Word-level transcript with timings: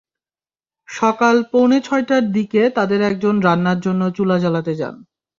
সকাল 0.89 1.35
পৌনে 1.51 1.79
ছয়টার 1.81 2.23
দিকে 2.31 2.61
তাঁদের 2.69 2.99
একজন 3.01 3.35
রান্নার 3.39 3.79
জন্য 3.79 4.01
চুলা 4.17 4.37
জ্বালাতে 4.39 4.73
যান। 4.75 4.95